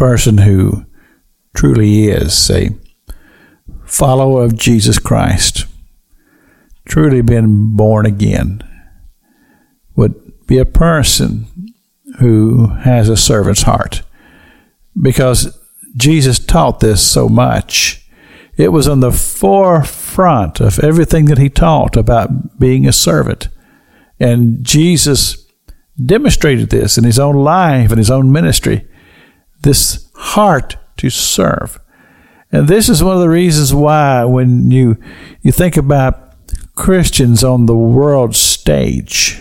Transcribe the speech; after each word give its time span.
person 0.00 0.38
who 0.38 0.86
truly 1.54 2.06
is 2.06 2.50
a 2.50 2.70
follower 3.84 4.42
of 4.44 4.56
Jesus 4.56 4.98
Christ, 4.98 5.66
truly 6.86 7.20
been 7.20 7.76
born 7.76 8.06
again, 8.06 8.62
would 9.96 10.46
be 10.46 10.56
a 10.56 10.64
person 10.64 11.74
who 12.18 12.68
has 12.68 13.10
a 13.10 13.16
servant's 13.16 13.64
heart. 13.64 14.00
Because 14.98 15.58
Jesus 15.94 16.38
taught 16.38 16.80
this 16.80 17.02
so 17.02 17.28
much. 17.28 18.08
It 18.56 18.72
was 18.72 18.88
on 18.88 19.00
the 19.00 19.12
forefront 19.12 20.60
of 20.60 20.78
everything 20.78 21.26
that 21.26 21.36
he 21.36 21.50
taught 21.50 21.94
about 21.94 22.58
being 22.58 22.88
a 22.88 22.92
servant. 22.92 23.48
And 24.18 24.64
Jesus 24.64 25.46
demonstrated 26.02 26.70
this 26.70 26.96
in 26.96 27.04
his 27.04 27.18
own 27.18 27.36
life 27.36 27.90
and 27.90 27.98
his 27.98 28.10
own 28.10 28.32
ministry 28.32 28.86
this 29.62 30.10
heart 30.14 30.76
to 30.98 31.10
serve. 31.10 31.80
And 32.52 32.68
this 32.68 32.88
is 32.88 33.02
one 33.02 33.14
of 33.14 33.20
the 33.20 33.28
reasons 33.28 33.72
why, 33.72 34.24
when 34.24 34.70
you, 34.70 34.96
you 35.42 35.52
think 35.52 35.76
about 35.76 36.34
Christians 36.74 37.44
on 37.44 37.66
the 37.66 37.76
world 37.76 38.34
stage, 38.34 39.40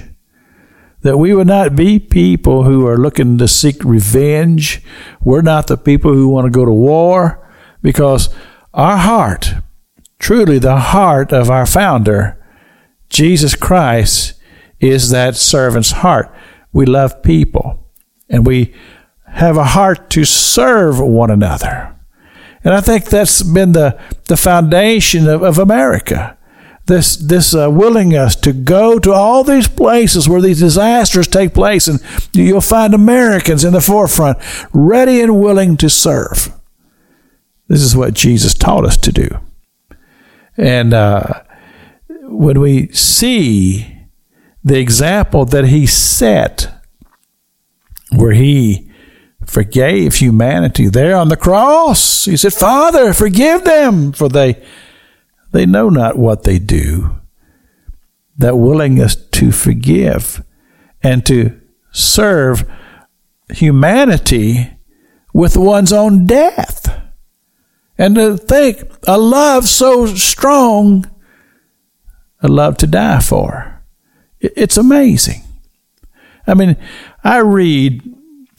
that 1.01 1.17
we 1.17 1.33
would 1.33 1.47
not 1.47 1.75
be 1.75 1.97
people 1.97 2.63
who 2.63 2.85
are 2.85 2.97
looking 2.97 3.37
to 3.37 3.47
seek 3.47 3.83
revenge. 3.83 4.81
We're 5.23 5.41
not 5.41 5.67
the 5.67 5.77
people 5.77 6.13
who 6.13 6.27
want 6.27 6.45
to 6.45 6.51
go 6.51 6.65
to 6.65 6.71
war 6.71 7.49
because 7.81 8.29
our 8.73 8.97
heart, 8.97 9.53
truly 10.19 10.59
the 10.59 10.77
heart 10.77 11.31
of 11.31 11.49
our 11.49 11.65
founder, 11.65 12.35
Jesus 13.09 13.55
Christ, 13.55 14.33
is 14.79 15.09
that 15.09 15.35
servant's 15.35 15.91
heart. 15.91 16.33
We 16.71 16.85
love 16.85 17.23
people 17.23 17.89
and 18.29 18.45
we 18.45 18.73
have 19.31 19.57
a 19.57 19.63
heart 19.63 20.09
to 20.11 20.25
serve 20.25 20.99
one 20.99 21.31
another. 21.31 21.95
And 22.63 22.73
I 22.73 22.81
think 22.81 23.05
that's 23.05 23.41
been 23.41 23.71
the, 23.71 23.99
the 24.27 24.37
foundation 24.37 25.27
of, 25.27 25.43
of 25.43 25.57
America. 25.57 26.37
This, 26.87 27.15
this 27.15 27.53
uh, 27.53 27.69
willingness 27.69 28.35
to 28.37 28.51
go 28.51 28.97
to 28.99 29.13
all 29.13 29.43
these 29.43 29.67
places 29.67 30.27
where 30.27 30.41
these 30.41 30.59
disasters 30.59 31.27
take 31.27 31.53
place, 31.53 31.87
and 31.87 32.03
you'll 32.33 32.61
find 32.61 32.93
Americans 32.93 33.63
in 33.63 33.73
the 33.73 33.81
forefront, 33.81 34.39
ready 34.73 35.21
and 35.21 35.39
willing 35.39 35.77
to 35.77 35.89
serve. 35.89 36.51
This 37.67 37.81
is 37.81 37.95
what 37.95 38.15
Jesus 38.15 38.55
taught 38.55 38.85
us 38.85 38.97
to 38.97 39.11
do. 39.11 39.29
And 40.57 40.93
uh, 40.93 41.43
when 42.23 42.59
we 42.59 42.87
see 42.87 44.07
the 44.63 44.79
example 44.79 45.45
that 45.45 45.65
he 45.65 45.85
set, 45.85 46.73
where 48.11 48.33
he 48.33 48.88
forgave 49.49 50.15
humanity 50.15 50.87
there 50.87 51.15
on 51.15 51.29
the 51.29 51.37
cross, 51.37 52.25
he 52.25 52.37
said, 52.37 52.53
Father, 52.53 53.13
forgive 53.13 53.63
them, 53.63 54.11
for 54.11 54.29
they 54.29 54.63
they 55.51 55.65
know 55.65 55.89
not 55.89 56.17
what 56.17 56.43
they 56.43 56.59
do. 56.59 57.19
That 58.37 58.57
willingness 58.57 59.15
to 59.15 59.51
forgive 59.51 60.43
and 61.01 61.25
to 61.25 61.59
serve 61.91 62.69
humanity 63.51 64.77
with 65.33 65.57
one's 65.57 65.91
own 65.91 66.25
death. 66.25 66.95
And 67.97 68.15
to 68.15 68.37
think 68.37 68.83
a 69.07 69.17
love 69.17 69.67
so 69.67 70.05
strong, 70.05 71.09
a 72.41 72.47
love 72.47 72.77
to 72.77 72.87
die 72.87 73.19
for. 73.19 73.81
It's 74.39 74.77
amazing. 74.77 75.43
I 76.47 76.53
mean, 76.53 76.77
I 77.23 77.39
read 77.39 78.01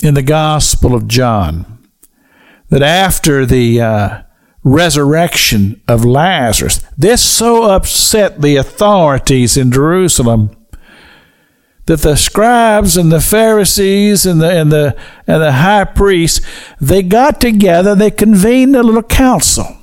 in 0.02 0.14
the 0.14 0.22
Gospel 0.22 0.94
of 0.94 1.08
John 1.08 1.78
that 2.70 2.82
after 2.82 3.44
the 3.44 3.80
uh, 3.80 4.22
resurrection 4.62 5.80
of 5.88 6.04
Lazarus. 6.04 6.84
This 6.96 7.22
so 7.22 7.64
upset 7.64 8.40
the 8.40 8.56
authorities 8.56 9.56
in 9.56 9.72
Jerusalem 9.72 10.56
that 11.86 12.02
the 12.02 12.16
scribes 12.16 12.96
and 12.96 13.10
the 13.10 13.20
Pharisees 13.20 14.24
and 14.24 14.40
the 14.40 14.50
and 14.50 14.70
the 14.70 14.96
and 15.26 15.42
the 15.42 15.52
high 15.52 15.84
priests 15.84 16.40
they 16.80 17.02
got 17.02 17.40
together, 17.40 17.94
they 17.94 18.10
convened 18.10 18.76
a 18.76 18.82
little 18.82 19.02
council. 19.02 19.76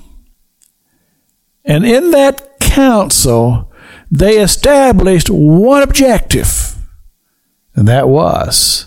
And 1.66 1.86
in 1.86 2.12
that 2.12 2.59
council, 2.62 3.74
they 4.09 4.38
established 4.38 5.30
one 5.30 5.84
objective. 5.84 6.75
And 7.75 7.88
that 7.88 8.08
was 8.08 8.87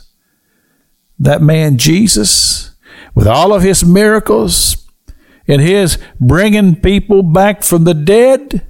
that 1.20 1.42
man 1.42 1.76
Jesus, 1.76 2.74
with 3.14 3.26
all 3.28 3.52
of 3.52 3.62
his 3.62 3.84
miracles, 3.84 4.88
and 5.46 5.60
his 5.60 5.98
bringing 6.20 6.76
people 6.76 7.22
back 7.22 7.62
from 7.62 7.84
the 7.84 7.94
dead, 7.94 8.66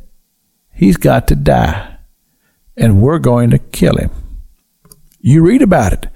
he's 0.73 0.97
got 0.97 1.29
to 1.29 1.37
die. 1.37 1.99
And 2.77 3.03
we're 3.03 3.19
going 3.19 3.51
to 3.51 3.59
kill 3.59 3.97
him. 3.97 4.11
You 5.21 5.43
read 5.43 5.61
about 5.61 5.93
it. 5.93 6.07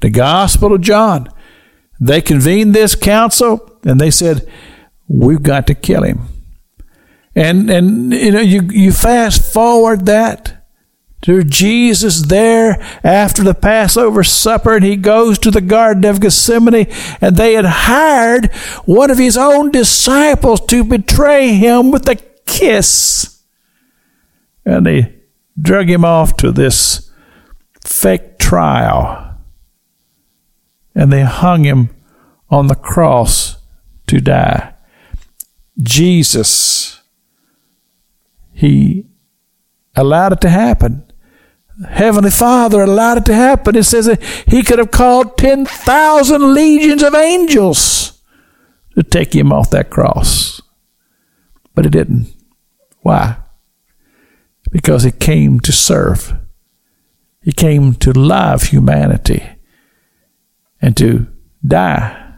The 0.00 0.10
Gospel 0.10 0.72
of 0.74 0.80
John. 0.80 1.28
They 2.00 2.20
convened 2.20 2.74
this 2.74 2.94
council 2.94 3.78
and 3.84 4.00
they 4.00 4.10
said, 4.10 4.50
We've 5.06 5.42
got 5.42 5.66
to 5.66 5.74
kill 5.74 6.02
him. 6.02 6.28
And 7.36 7.68
and 7.70 8.12
you 8.12 8.30
know, 8.30 8.40
you, 8.40 8.62
you 8.70 8.92
fast 8.92 9.52
forward 9.52 10.06
that 10.06 10.53
to 11.24 11.42
Jesus 11.42 12.20
there 12.26 12.78
after 13.02 13.42
the 13.42 13.54
Passover 13.54 14.22
supper, 14.22 14.76
and 14.76 14.84
he 14.84 14.94
goes 14.94 15.38
to 15.38 15.50
the 15.50 15.62
Garden 15.62 16.04
of 16.04 16.20
Gethsemane, 16.20 16.86
and 17.18 17.36
they 17.36 17.54
had 17.54 17.64
hired 17.64 18.52
one 18.84 19.10
of 19.10 19.16
his 19.16 19.38
own 19.38 19.70
disciples 19.70 20.60
to 20.66 20.84
betray 20.84 21.54
him 21.54 21.90
with 21.90 22.06
a 22.10 22.16
kiss. 22.44 23.42
And 24.66 24.84
they 24.84 25.14
drug 25.58 25.88
him 25.88 26.04
off 26.04 26.36
to 26.36 26.52
this 26.52 27.10
fake 27.82 28.38
trial, 28.38 29.38
and 30.94 31.10
they 31.10 31.22
hung 31.22 31.64
him 31.64 31.88
on 32.50 32.66
the 32.66 32.74
cross 32.74 33.56
to 34.08 34.20
die. 34.20 34.74
Jesus, 35.82 37.00
he 38.52 39.06
allowed 39.96 40.34
it 40.34 40.42
to 40.42 40.50
happen. 40.50 41.10
Heavenly 41.88 42.30
Father 42.30 42.82
allowed 42.82 43.18
it 43.18 43.24
to 43.26 43.34
happen. 43.34 43.76
It 43.76 43.84
says 43.84 44.06
that 44.06 44.22
He 44.46 44.62
could 44.62 44.78
have 44.78 44.90
called 44.90 45.36
10,000 45.38 46.54
legions 46.54 47.02
of 47.02 47.14
angels 47.14 48.22
to 48.94 49.02
take 49.02 49.34
Him 49.34 49.52
off 49.52 49.70
that 49.70 49.90
cross. 49.90 50.62
But 51.74 51.84
He 51.84 51.90
didn't. 51.90 52.32
Why? 53.00 53.38
Because 54.70 55.02
He 55.02 55.10
came 55.10 55.58
to 55.60 55.72
serve, 55.72 56.34
He 57.42 57.52
came 57.52 57.94
to 57.94 58.12
love 58.12 58.64
humanity 58.64 59.42
and 60.80 60.96
to 60.96 61.26
die 61.66 62.34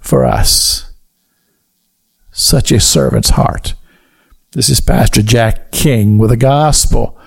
for 0.00 0.24
us. 0.24 0.92
Such 2.30 2.72
a 2.72 2.80
servant's 2.80 3.30
heart. 3.30 3.74
This 4.52 4.68
is 4.68 4.80
Pastor 4.80 5.22
Jack 5.22 5.72
King 5.72 6.18
with 6.18 6.30
the 6.30 6.36
gospel 6.36 7.18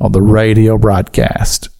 on 0.00 0.12
the 0.12 0.22
radio 0.22 0.78
broadcast. 0.78 1.70